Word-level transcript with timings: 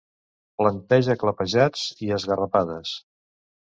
Planteja 0.61 1.17
clapejats 1.25 1.87
i 2.09 2.13
esgarrapades. 2.19 3.01